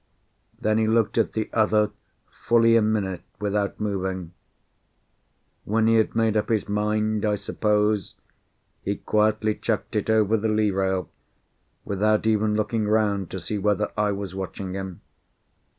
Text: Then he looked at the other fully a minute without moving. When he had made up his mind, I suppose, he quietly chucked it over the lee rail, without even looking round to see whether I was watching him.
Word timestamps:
Then 0.59 0.79
he 0.79 0.87
looked 0.87 1.19
at 1.19 1.33
the 1.33 1.47
other 1.53 1.91
fully 2.47 2.75
a 2.75 2.81
minute 2.81 3.21
without 3.39 3.79
moving. 3.79 4.33
When 5.63 5.85
he 5.85 5.97
had 5.97 6.15
made 6.15 6.35
up 6.35 6.49
his 6.49 6.67
mind, 6.67 7.23
I 7.23 7.35
suppose, 7.35 8.15
he 8.81 8.95
quietly 8.95 9.53
chucked 9.53 9.95
it 9.95 10.09
over 10.09 10.37
the 10.37 10.47
lee 10.49 10.71
rail, 10.71 11.11
without 11.85 12.25
even 12.25 12.55
looking 12.55 12.87
round 12.87 13.29
to 13.29 13.39
see 13.39 13.59
whether 13.59 13.91
I 13.95 14.11
was 14.11 14.33
watching 14.33 14.73
him. 14.73 15.01